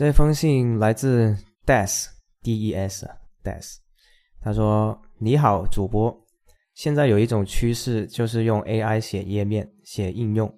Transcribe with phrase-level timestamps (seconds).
[0.00, 3.06] 这封信来自 Des，D E S
[3.44, 3.76] Des，
[4.40, 6.26] 他说：“你好，主播。
[6.72, 10.50] 现在有一种趋势，就是用 AI 写页面、写应用，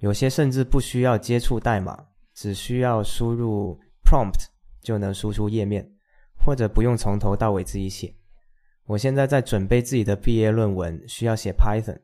[0.00, 1.98] 有些甚至不需要接触代码，
[2.34, 4.48] 只需要输入 prompt
[4.82, 5.90] 就能输出页面，
[6.44, 8.14] 或者不用从头到尾自己写。
[8.84, 11.98] 我现在在准备自己的毕业论文，需要写 Python，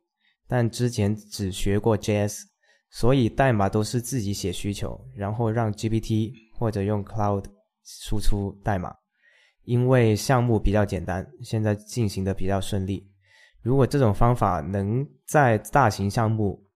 [0.48, 2.44] 但之前只学过 JS，
[2.88, 7.46] 所以代码都是自己写需求，然后让 GPT 或者用 Cloud
[7.82, 8.94] 输出代码。
[9.64, 13.08] 因为项目比较简单，现在进行的比较顺利。
[13.62, 16.66] 如果这种方法能在大型项目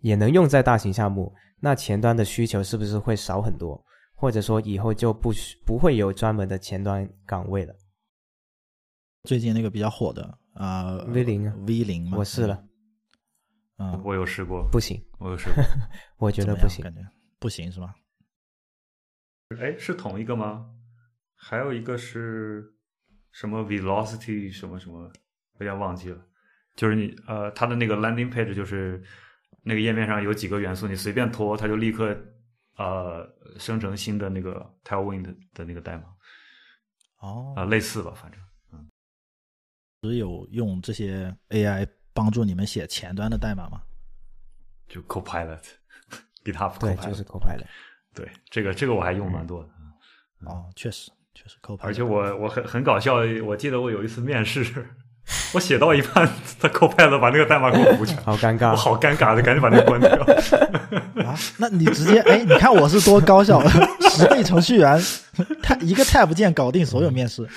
[0.00, 3.82] 也能用在大型项目，那前端的需求是不是会少很多？
[4.14, 7.74] 或者说以后就不需不会有专门的前端岗位了？
[9.24, 12.64] 最近那个比较火的啊，V 零啊，V 零嘛，我试了，
[13.78, 15.64] 嗯，我有试过，不行，我有试过，
[16.18, 16.82] 我觉得不行。
[16.82, 17.00] 感觉
[17.38, 17.94] 不行是吧？
[19.56, 20.70] 哎，是同一个吗？
[21.34, 22.74] 还有一个是
[23.32, 25.10] 什么 velocity 什么什么，
[25.58, 26.22] 有点忘记了。
[26.76, 29.02] 就是你呃，它的那个 landing page 就是
[29.62, 32.16] 那个页面上有几个元素，你随便拖，它就立刻
[32.76, 33.26] 呃
[33.58, 36.04] 生成新的那个 Tailwind 的那个代码
[37.20, 38.40] 哦啊、，类似吧，反正
[40.02, 43.82] 只有用这些 AI 帮助你们写前端的代码吗？
[44.86, 45.64] 就 Copilot
[46.44, 47.66] GitHub 对，Copilot，就是 Copilot。
[48.18, 49.68] 对这个这个我还用蛮多的。
[50.44, 53.14] 哦，确实确实 Copilot，而且我我很很搞笑，
[53.46, 54.64] 我记得我有一次面试，
[55.54, 56.28] 我写到一半，
[56.60, 60.10] 他 Copilot 把那个代码给我补全，好尴尬我，好尴尬的，赶紧把那个关掉。
[61.24, 63.62] 啊，那你直接哎，你看我是多高效，
[64.10, 65.00] 十倍程序员，
[65.62, 67.48] 他一个 tab 键搞定所有面试。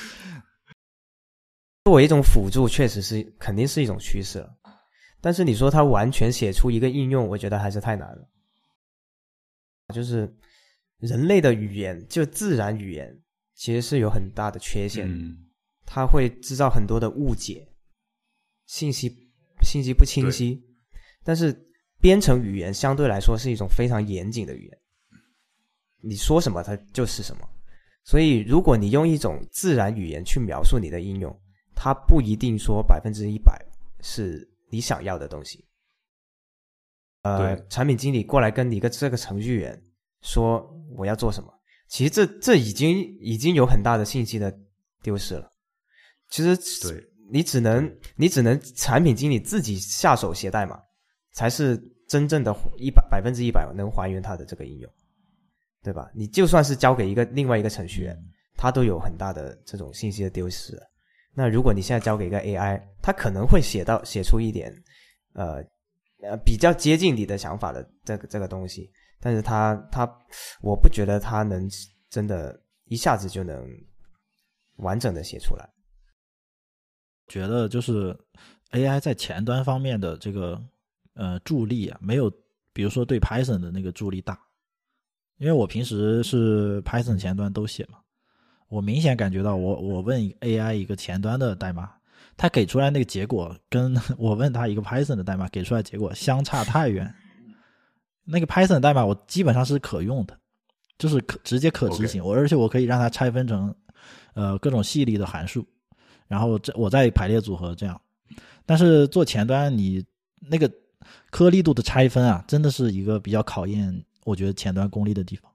[1.86, 4.50] 作为一种辅助，确实是肯定是一种趋势了。
[5.20, 8.28] 但是你说他完全写出一个应用，我觉得还是太难了。
[9.94, 10.32] 就是
[11.02, 13.20] 人类的语言，就自然语言，
[13.56, 15.06] 其实是有很大的缺陷。
[15.10, 15.36] 嗯，
[15.86, 17.68] 它会制造很多的误解，
[18.68, 19.30] 信息
[19.62, 20.64] 信息不清晰。
[21.24, 21.54] 但是
[22.00, 24.80] 编程语言相对来说是一种非常严谨的语言，
[26.02, 27.48] 你说什么它就是什么。
[28.04, 31.36] 所以如果你用一种自然语言去描述你的应用，
[31.76, 33.64] 它不一定说百分之一百
[34.02, 35.66] 是你想要的东西。
[37.22, 39.80] 呃对，产品经理过来跟你一个这个程序员
[40.22, 41.52] 说我要做什么，
[41.88, 44.54] 其实这这已经已经有很大的信息的
[45.02, 45.52] 丢失了。
[46.30, 46.56] 其实
[46.88, 50.80] 对，你只能你只能产品经理自己下手写代码，
[51.34, 51.78] 才是
[52.08, 54.92] 真正的一百百分之一百能还原它的这个应用，
[55.84, 56.10] 对吧？
[56.16, 58.18] 你就算是交给一个另外一个程序员，
[58.56, 60.78] 他都有很大的这种信息的丢失。
[61.34, 64.74] 那如果你现在交给一个 AI，它可能会写到写出一点
[65.34, 65.64] 呃
[66.22, 70.12] 呃比较接近你的想法的这个这个东西，但是他他
[70.62, 71.70] 我不觉得他能
[72.10, 73.66] 真的一下子就能
[74.78, 75.70] 完整的写出来。
[77.28, 78.14] 觉得就是
[78.72, 80.62] AI 在前端方面的这个
[81.14, 82.30] 呃助力啊，没有
[82.74, 84.38] 比如说对 Python 的那个助力大，
[85.38, 88.00] 因为我平时是 Python 前端都写嘛，
[88.68, 91.94] 我明显感觉到我我问 AI 一个前端的代码，
[92.36, 97.14] 他给出来那个结果跟 我问他一个 Python 的代码给出来结果相差太远。
[98.24, 100.38] 那个 Python 的代码我基本上是可用的，
[100.98, 103.74] 就是可直接可执行，我而且我可以让它拆分成
[104.34, 105.66] 呃各种细粒的函数。
[106.28, 108.00] 然后这我再排列组合这样，
[108.66, 110.02] 但是做前端你
[110.40, 110.72] 那个
[111.30, 113.94] 颗粒度的拆分啊，真的是一个比较考验
[114.24, 115.52] 我觉得前端功力的地方。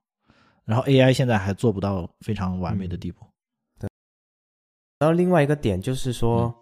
[0.66, 3.24] 然后 AI 现在还做不到非常完美的地步。
[3.78, 3.88] 对
[4.98, 6.54] 然后另外一个点就是说，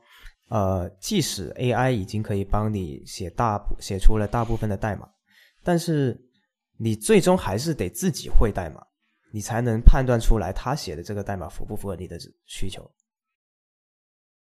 [0.49, 5.09] 呃，即使 AI 已经可以帮你写大写出了大部分的代码，
[5.65, 6.17] 但是
[6.77, 8.81] 你最终还是得自己会代码，
[9.33, 12.17] 你才能判断出来他写的这个代码符不符合你的
[12.47, 12.89] 需求。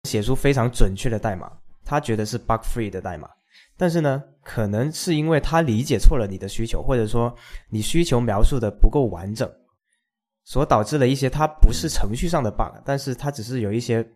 [0.05, 1.53] 写出非常准确的代码，
[1.85, 3.29] 他觉得是 bug free 的代码，
[3.77, 7.37] 但是呢，可能是因为他理解错了你的需求，或者说
[7.69, 9.51] 你需求描述的不够完整，
[10.45, 14.09] 所导致了一些它不是程序上的 bug，但是它只是有一些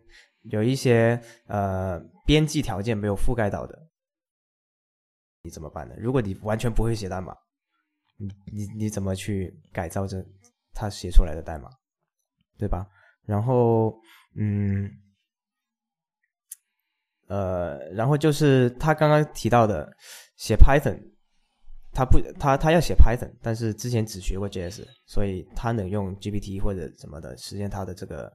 [0.43, 3.77] 有一些呃边际条件没有覆盖到的，
[5.43, 5.95] 你怎么办呢？
[5.97, 7.35] 如果你完全不会写代码，
[8.17, 10.25] 你你你怎么去改造这
[10.73, 11.69] 他写出来的代码，
[12.57, 12.87] 对吧？
[13.25, 13.95] 然后
[14.35, 14.89] 嗯。
[17.27, 19.91] 呃，然后就是他刚刚提到的
[20.35, 20.99] 写 Python，
[21.91, 28.31] 他不，他他要写 Python，但是之前只学过 JS，所以他能用 GPT 或者什么的实现他的这个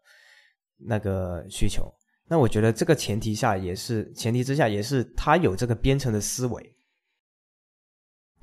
[0.79, 1.89] 那个需求。
[2.27, 6.77] 那我觉得这个前提下也是前提之下也是他有这个编程的思维，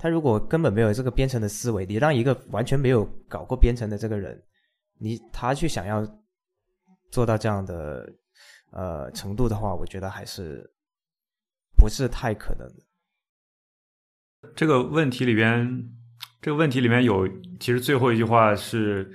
[0.05, 4.39] 他他如果根本没有这个编程的思维，你让一个完全没有搞过编程的这个人，
[4.99, 6.05] 你他去想要
[7.09, 8.07] 做到这样的
[8.71, 10.63] 呃程度的话，我觉得还是
[11.75, 14.53] 不是太可能的。
[14.55, 15.89] 这个问题里边，
[16.39, 17.27] 这个问题里面有，
[17.59, 19.11] 其实最后一句话是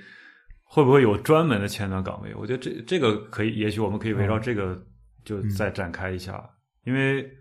[0.65, 2.35] 会不会有专门的前端岗位？
[2.35, 4.77] 我觉得这这个可以，也许我们可以围绕这个
[5.23, 6.53] 就再展开一下，
[6.83, 7.31] 因为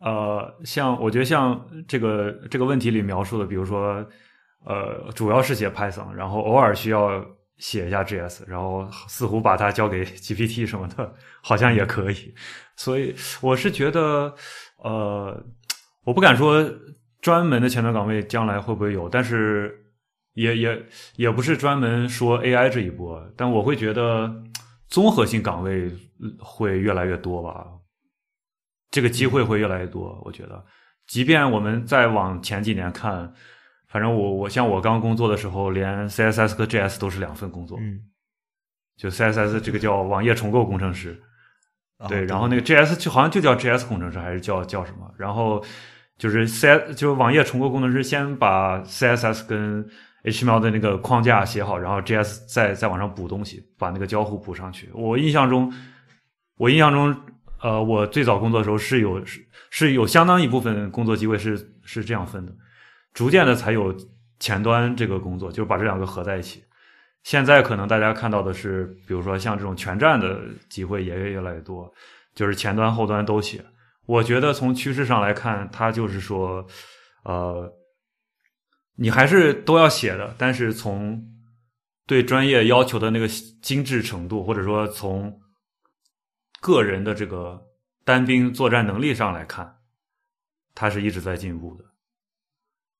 [0.00, 4.06] 呃，像我觉得像这个这个问题里描述的，比如说
[4.64, 7.24] 呃，主要是写 Python，然后偶尔需要
[7.58, 12.34] 写一下 JS，然后似乎把它交给 GPT 什么的，好像也可以。
[12.76, 14.34] 所以我是觉得
[14.82, 15.42] 呃，
[16.04, 16.68] 我不敢说。
[17.20, 19.08] 专门的前端岗位将来会不会有？
[19.08, 19.76] 但是
[20.34, 20.86] 也也
[21.16, 24.32] 也不是专门说 AI 这一波，但我会觉得
[24.86, 25.90] 综合性岗位
[26.38, 27.66] 会越来越多吧。
[28.90, 30.64] 这个机会会越来越多，我觉得。
[31.06, 33.32] 即便我们再往前几年看，
[33.88, 37.78] 反正我我像我刚工作的时候，连 CSS 和 JS 都是两份工作。
[37.80, 38.00] 嗯。
[38.96, 41.20] 就 CSS 这个叫网页重构工程师，
[42.08, 45.12] 对，然后那个 JS 就好像就叫 JS 工程师，还是叫叫什么？
[45.16, 45.64] 然后。
[46.18, 49.88] 就是 C 就是网页重构工程师先把 CSS 跟
[50.24, 54.90] HTML 的那个框架写好，然后 JS 再再往上补东西，把那个交互补上去。
[54.94, 55.72] 我印象中，
[56.56, 57.16] 我印象中，
[57.60, 62.52] 呃，我最早工作的时候是有是是有相当一部分工作机会是是这样分的，
[63.12, 63.94] 逐渐的才有
[64.38, 66.62] 前端这个工作，就是把这两个合在一起。
[67.24, 71.92] 现在可能大家看到的是，比如说像这种全站的机会也越来越多，
[72.34, 73.62] 就是前端后端都写。
[74.06, 76.64] 我觉得从趋势上来看，它就是说，
[77.24, 77.70] 呃，
[78.94, 81.22] 你还是都要写的，但是从
[82.06, 83.28] 对专业要求的那个
[83.60, 85.38] 精致程度，或者说从
[86.68, 87.58] 个人的这个
[88.04, 89.78] 单兵作战能力上来看，
[90.74, 91.84] 他是一直在进步的。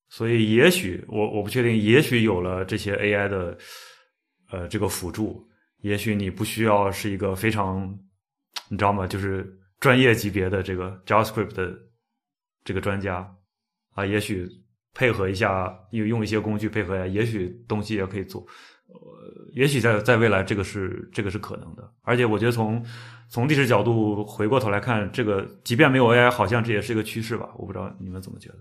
[0.08, 3.58] 所以，也许我我不确定，也许有了这些 AI 的
[4.50, 5.46] 呃这个辅助，
[5.82, 7.86] 也许你不需要是一个非常，
[8.70, 9.06] 你知道吗？
[9.06, 9.54] 就是。
[9.80, 11.72] 专业级别的这个 JavaScript 的
[12.64, 13.32] 这个专家
[13.94, 14.44] 啊，也许
[14.92, 18.44] 配合一下，用用一些工具配合一下，也许东西也可以做。
[18.88, 21.92] 呃，也许在在未来，这个是这个是可能的。
[22.02, 22.84] 而且，我觉得从
[23.28, 27.50] 从历史角度回过头来看，这个即便没有 AI，好像这也是一个趋势吧？
[27.56, 28.58] 我不知道你们怎么觉得。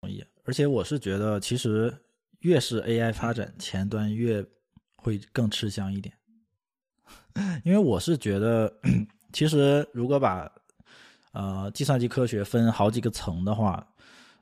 [0.00, 0.24] 同意。
[0.44, 1.92] 而且，我是觉得，其实
[2.40, 4.44] 越是 AI 发展，前端越
[4.96, 6.14] 会更吃香一点。
[7.64, 8.72] 因为我是觉得。
[9.32, 10.48] 其实，如果把
[11.32, 13.84] 呃计算机科学分好几个层的话，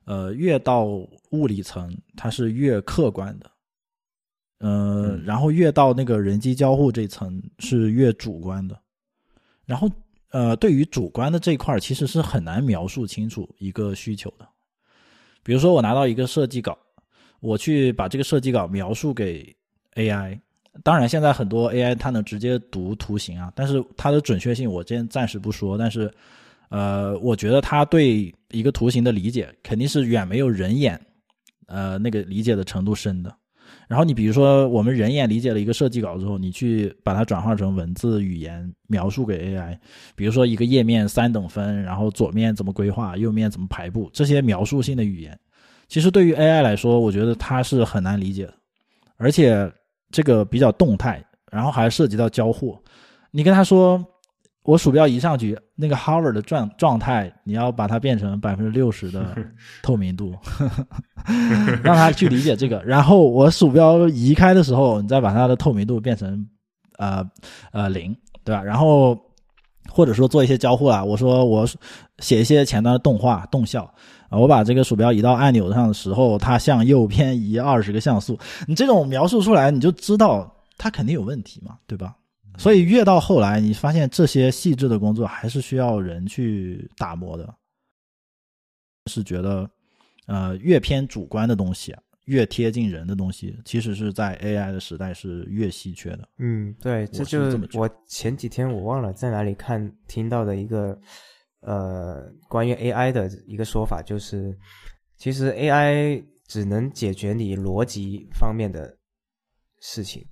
[0.05, 0.85] 呃，越到
[1.31, 3.49] 物理层，它是越客观的，
[4.63, 8.79] 呃，然后越到那个人机交互这层是越主观的。
[9.65, 9.89] 然后，
[10.31, 14.47] 呃，对于主观的这块其实是很难描述清楚一个需求的。
[15.43, 16.77] 比如说，我拿到一个设计稿，
[17.41, 19.53] 我去把这个设计稿描述给
[19.95, 20.39] AI。
[20.81, 25.77] 当然，现在很多 AI 它能直接读图形啊，但是它的准确性我先暂时不说。
[25.77, 26.09] 但是，
[26.69, 30.97] 呃，我觉得它对一个图形的理解肯定是远没有人眼，
[31.67, 33.35] 呃，那个理解的程度深的。
[33.93, 39.77] 然后你比如说，我们人眼理解了一个设计稿之后，你去把它转化成文字语言描述给 AI，
[40.15, 45.39] 比如说一个页面三等分，然后左面怎么规划，右面怎么排布，这些描述性的语言，
[45.87, 48.53] 其实对于 AI 来说，我觉得它是很难理解的，
[49.17, 49.71] 而且。
[50.15, 52.77] 这个比较动态，然后还涉及到交互。
[53.31, 53.99] 你跟他说，
[54.63, 59.35] 我鼠标移上去，那个 hover 的状状态，你要把它变成百分之六十的
[59.83, 60.33] 透明度，
[61.83, 62.81] 让他去理解这个。
[62.83, 66.47] 然后我鼠标移开的时候，你再把它的透明度变成
[66.97, 67.23] 呃
[67.71, 68.15] 呃零，
[68.45, 68.63] 对吧？
[68.63, 69.17] 然后
[69.89, 71.67] 或者说做一些交互啊，我说我
[72.19, 73.93] 写一些前端的动画动效。
[74.29, 78.39] 我把这个鼠标移到按钮上的时候，它向右偏移二十个像素。
[78.65, 82.15] 你这种描述出来，你就知道它肯定有问题嘛，对吧？
[82.57, 87.53] 所以越到后来，你发现这些细致的工作还是需要人去打磨的。
[89.11, 89.69] 是觉得，
[90.27, 91.95] 呃，越偏主观的东西，
[92.25, 96.29] 越贴近人的东西，其实是在 AI 的时代是越稀缺的。
[96.37, 97.39] 嗯，对，这就
[97.73, 100.99] 我前几天我忘了在哪里看听到的一个。
[101.65, 104.53] 呃，关于 AI 的一个说法就是，
[105.15, 108.97] 其实 AI 只能解决你逻辑方面的
[109.79, 110.27] 事情，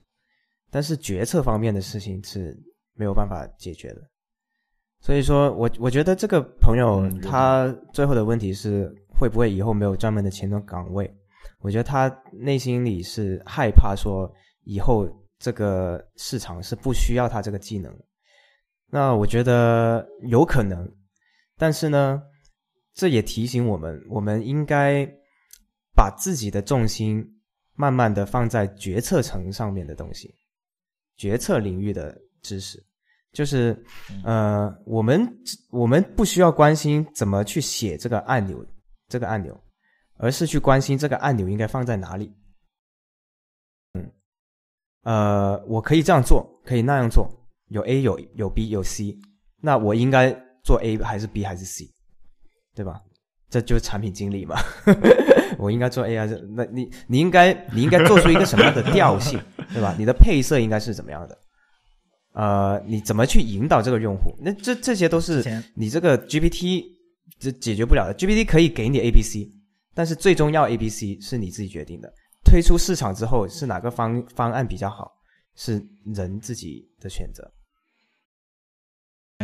[0.71, 2.57] 但是决策方面的事情是
[2.95, 4.01] 没有办法解决的。
[4.99, 11.11] 所以说我我觉得这个朋友他最后的问题是会不会以后没有专门的前端岗位？
[11.59, 14.31] 我觉得他内心里是害怕说
[14.63, 17.95] 以后这个市场是不需要他这个技能。
[18.87, 20.89] 那我觉得有可能。
[21.57, 22.21] 但是呢，
[22.93, 25.05] 这也提醒我们，我们应该
[25.95, 27.23] 把自己的重心
[27.75, 30.33] 慢慢的放在决策层上面的东西，
[31.17, 32.83] 决策领域的知识，
[33.31, 33.77] 就是
[34.23, 35.27] 呃，我们
[35.69, 38.65] 我们不需要关心怎么去写这个按钮，
[39.07, 39.59] 这个按钮，
[40.17, 42.33] 而是去关心这个按钮应该放在哪里。
[43.93, 44.11] 嗯，
[45.03, 47.29] 呃，我可以这样做，可以那样做，
[47.67, 49.17] 有 A 有有 B 有 C，
[49.61, 50.31] 那我应该
[50.63, 51.89] 做 A 还是 B 还是 C？
[52.73, 53.01] 对吧？
[53.49, 54.55] 这就是产品经理嘛。
[55.59, 56.25] 我应该做 AI，
[56.55, 59.37] 那你你应该你应该做出一个什么样的调性，
[59.73, 59.95] 对吧？
[59.97, 61.37] 你的配色应该是怎么样的？
[62.33, 64.35] 呃，你怎么去引导这个用户？
[64.41, 65.43] 那这这些都是
[65.75, 66.85] 你这个 GPT
[67.39, 68.15] 这解决不了的。
[68.15, 69.49] GPT 可以给你 A、B、C，
[69.93, 72.13] 但是最终要 A、B、C 是你自己决定的。
[72.43, 75.11] 推出市场之后是哪个方方案比较好，
[75.55, 77.51] 是人自己的选择。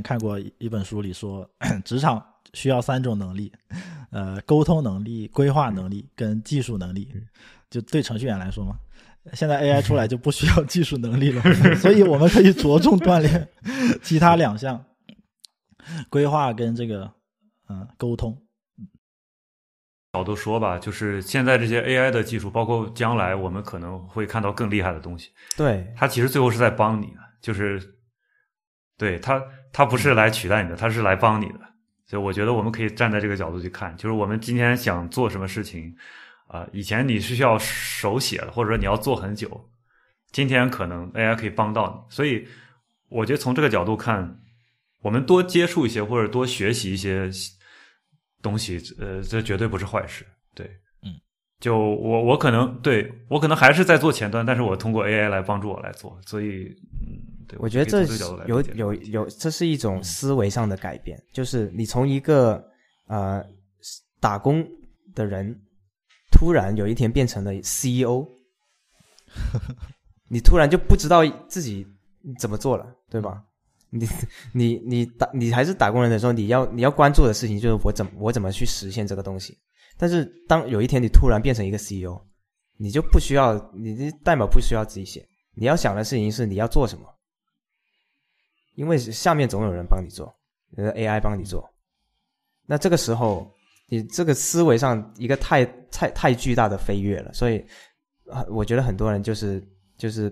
[0.04, 1.50] 看过一本书里说，
[1.84, 2.24] 职场。
[2.54, 3.52] 需要三种能力，
[4.10, 7.12] 呃，沟通能力、规划能力跟技术能力。
[7.70, 8.80] 就对程序员来说嘛，
[9.34, 11.42] 现在 AI 出来就不需要技术能力了，
[11.76, 13.48] 所以我们可以着重锻炼
[14.02, 14.84] 其他两项：
[16.10, 17.12] 规划跟这个
[17.70, 18.42] 嗯沟通。
[20.14, 25.32] 角度说吧，就是现在这些 AI 的技术，包括将来我们可能会看到更厉害的东西。
[25.56, 27.80] 对，它其实最后是在帮你的，就是
[28.98, 29.40] 对它，
[29.72, 31.60] 它不是来取代你的，它是来帮你的。
[32.08, 35.94] 所以我觉得我们可以站在这个角度去看，就是我们今天想做什么事情，
[36.48, 39.70] 啊，以前你是需要手写的，或者说你要做很久，
[40.32, 42.16] 今天可能 AI 可以帮到你。
[42.16, 42.48] 所以
[43.10, 44.40] 我觉得从这个角度看，
[45.02, 47.30] 我们多接触一些或者多学习一些
[48.42, 50.26] 东西，呃，这绝对不是坏事。
[50.56, 50.66] 对，
[51.04, 51.14] 嗯，
[51.60, 56.66] 就我我可能对我可能还是在做前端，但是我通过 AI 来帮助我来做，所以
[57.06, 57.36] 嗯。
[57.50, 58.04] 对我觉得这
[58.46, 62.62] 有有有，这是一种思维上的改变，就是你从一个
[63.06, 63.42] 呃
[64.20, 64.68] 打工
[65.16, 65.58] 的人，
[66.38, 68.24] 突然有一天变成了 CEO，
[70.30, 71.84] 你突然就不知道自己
[72.38, 73.44] 怎么做了，对吧？
[73.90, 74.08] 你
[74.54, 79.58] 你你打你还是打工人的时候，你要你要关注的事情就是我怎我怎么去实现这个东西。
[79.98, 82.22] 但是当有一天你突然变成一个 CEO，
[82.78, 87.06] 你就不需要你的代码不需要自己写，你要想的事情是你要做什么。
[88.76, 90.32] 因为下面总有人帮你做
[90.76, 91.68] ，，AI 帮你做，
[92.68, 93.52] 那这个时候
[93.88, 97.58] 你这个思维上一个太太太巨大的飞跃了，所以
[98.30, 99.66] 啊，我觉得很多人就是
[99.98, 100.30] 就是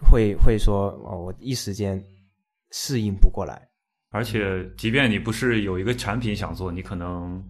[0.00, 2.02] 会会说哦，我一时间
[2.70, 3.68] 适应不过来。
[4.10, 7.44] 而且，即便你不是有一个产品想做，你可能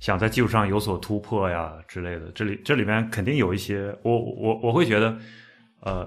[0.00, 5.18] 想在技术上有所突破呀之类的，这里这里面肯定有一些，我我我会觉得，
[5.80, 6.04] 呃，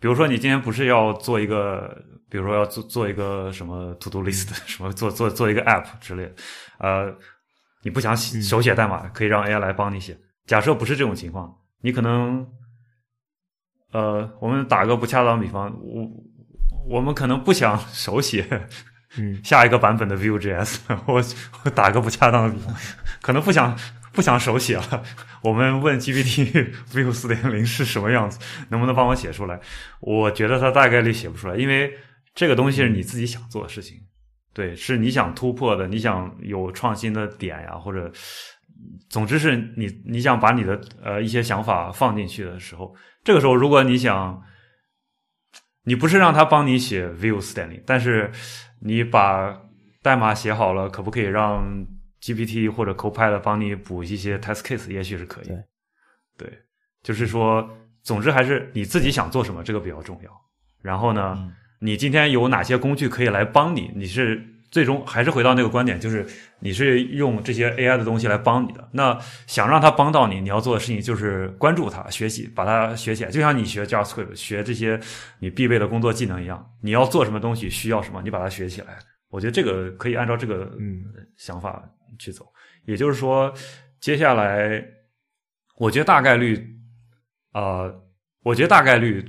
[0.00, 2.04] 比如说你今天不是要做一个。
[2.30, 6.32] 比如说要做做一个什么 to do list，什么做做做一个 app 之类的，
[6.78, 7.10] 呃，
[7.82, 10.18] 你不想手写代码，可以让 AI 来帮你写。
[10.46, 12.46] 假设不是这种情况，你可能，
[13.92, 16.10] 呃，我们打个不恰当比方，我
[16.88, 18.46] 我们可能不想手写，
[19.16, 21.22] 嗯， 下一个版本的 Vue.js，我
[21.64, 22.74] 我打个不恰当的比方，
[23.22, 23.76] 可能不想。
[24.10, 25.04] 不想手写了，
[25.42, 29.60] 我们问 GPT Vue 四点零是什么样子，能不能帮我写出来？
[30.00, 31.92] 我觉得它大概率写不出来，因为
[32.34, 34.00] 这个东西是你自己想做的事情，
[34.52, 38.10] 对，是你想突破的，你想有创新的点呀，或者
[39.08, 44.42] 总之是你你想把你的呃一些想法放进去的时候，这个时候如果你想，
[45.84, 47.08] 你不是让他帮你写
[47.54, 48.30] 点零，但是
[48.80, 49.58] 你把
[50.02, 51.64] 代码写好了，可不可以让
[52.20, 55.48] ？GPT 或者 Copilot 帮你补一些 test case，也许是可以。
[56.36, 56.52] 对，
[57.02, 57.68] 就是说，
[58.02, 60.30] 总之还是你自己想做什么，这个比较重要。
[60.82, 63.90] 然后呢，你今天有哪些工具可以来帮你？
[63.94, 66.26] 你是最终还是回到那个观点，就是
[66.60, 68.88] 你是用这些 AI 的东西来帮你的。
[68.92, 73.30] 那想让它帮到你，你要做的事情就是关注它、学习，把它学起来。
[73.30, 74.98] 就像你学 JavaScript、学这些
[75.38, 78.98] 你必备的工作技能一样，你要做什么东西，需要什么，你把它学起来。
[79.30, 81.04] 我觉得这个可以按照这个嗯
[81.36, 81.82] 想法。
[82.18, 82.44] 去走，
[82.84, 83.52] 也就是说，
[84.00, 84.82] 接下来，
[85.76, 86.66] 我觉得大概率，
[87.52, 87.94] 呃，
[88.42, 89.24] 我觉得大概率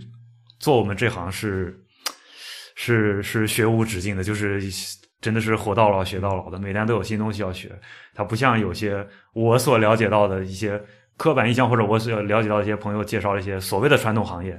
[0.58, 1.86] 做我们这行是
[2.81, 4.62] 是是学无止境的，就是
[5.19, 7.69] 真的是活到老学到老的，每天都有新东西要学。
[8.15, 10.81] 它不像有些我所了解到的一些
[11.17, 14.57] 刻板印象，或者我所了解到一些朋友介绍一些所谓的传统行业，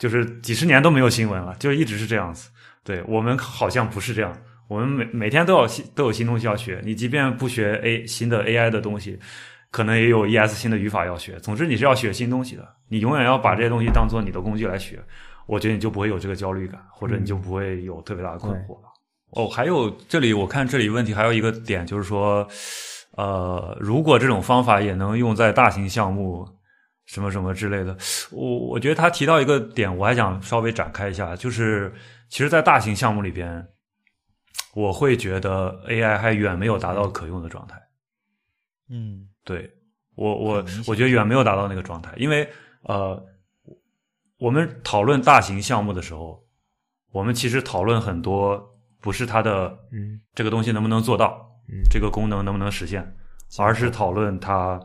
[0.00, 2.50] 就是几十年都没有新闻了，就一直是这样子。
[2.82, 4.36] 对我们好像不是这样。
[4.66, 9.16] 我们每每天都要都有新东西要学，你即便不学 A 新的 AI 的东西，
[9.70, 11.38] 可能也有 ES 新的语法要学。
[11.38, 14.98] 总之你是要学新东西的，你永远要把这些东西当做你的工具来学。
[15.50, 18.88] 我觉得你就不会有这个焦虑感，或者你就不会有特别大的困惑吧。
[19.30, 22.46] 哦，还有这里我看这里问题还有一个点就是说，
[23.16, 26.48] 呃，如果这种方法也能用在大型项目，
[27.06, 27.96] 什么什么之类的，
[28.30, 31.92] 我我觉得他提到一个点，我还想稍微展开一下，就是
[32.28, 33.66] 其实，在大型项目里边，
[34.74, 37.76] 我会觉得 AI 还远没有达到可用的状态。
[38.88, 39.26] 嗯。
[39.42, 39.68] 对
[40.16, 42.48] 我我我觉得远没有达到那个状态，因为
[42.82, 43.20] 呃，
[44.40, 46.42] 我们讨论大型项目的时候，
[47.12, 53.16] 我们其实讨论很多不是它的嗯这个东西能不能做到，嗯这个功能能不能实现，
[53.58, 54.80] 而是讨论它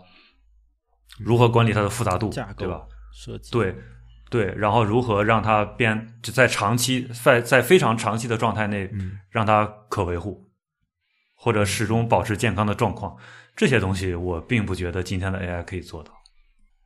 [1.17, 2.85] 如何管理它的复杂度架，构对吧？
[3.13, 3.73] 设计对
[4.29, 10.49] 对，然后如何让它变就在长期在在非常长期的状态内，嗯让它可维护，
[11.33, 13.15] 或者始终保持健康的状况，
[13.55, 16.11] 这些东西我并不觉得今天的 AI 可以做到。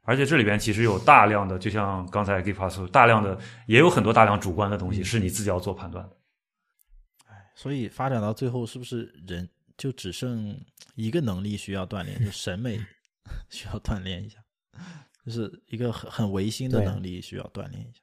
[0.04, 3.38] 而且这里边其实有大量的，就像刚才 g i p a s 大量的
[3.68, 6.18] 也有很多大量主观的东西，是你自己要做判断的。
[7.56, 10.60] 所以发展到最后，是不是人就只剩
[10.96, 12.80] 一个能力需要锻炼，就审美
[13.50, 14.40] 需要锻炼一下，
[15.26, 18.02] 就是一个很很唯心的能力需要锻炼一下。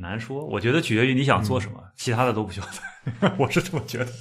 [0.00, 3.30] 难说，我觉得取决于你想做什么，其他的都不需要做。
[3.38, 4.12] 我是这么觉得，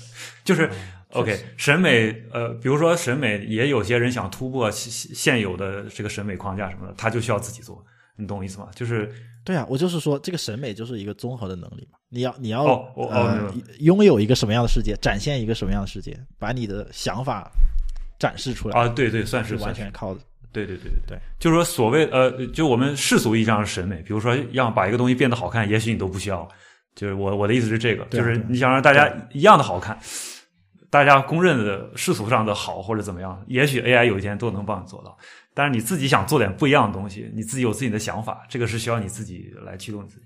[0.44, 0.70] 就是、
[1.12, 7.84] OK 审美，呃，比如说审美，也有些人想突破现现有的这个审美框架什么的，他就需要自己做，
[8.16, 8.70] 你懂我意思吗？
[8.74, 9.12] 就是
[9.44, 11.98] 对啊，我就是说，这个审美就是一个综合的能力嘛。
[12.10, 17.52] 你要你要、哦哦哦呃拥有一个什么样的世界，展现一个什么样的世界，把你的想法
[18.18, 20.18] 展示出来啊，对对，算是是算是完全靠
[20.52, 26.48] 对对对对对，就是说所谓呃，就我们世俗意义上的审美，比如说让把一个东西变得好看，也许你都不需要。
[26.96, 29.96] 就是我我的意思是这个，就是你想让大家一样的好看，
[30.90, 35.16] 大家公认的世俗上的好或者怎么样，也许 AI 有一天都能帮你做到。
[35.54, 40.26] 但是你自己想做点不一样的东西，你自己有自己的想法，这个是需要你自己来驱动你自己。